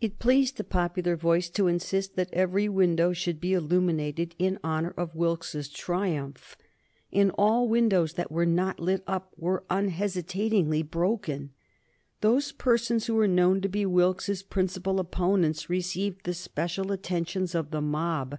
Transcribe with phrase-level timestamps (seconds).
[0.00, 4.92] It pleased the popular voice to insist that every window should be illuminated in honor
[4.96, 6.56] of Wilkes's triumph,
[7.12, 11.52] and all windows that were not lit up were unhesitatingly broken.
[12.22, 17.70] Those persons who were known to be Wilkes's principal opponents received the special attentions of
[17.70, 18.38] the mob.